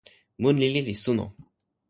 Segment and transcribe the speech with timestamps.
[0.41, 1.25] mun lili li suno.